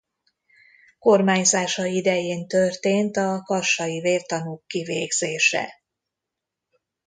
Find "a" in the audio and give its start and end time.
3.17-3.41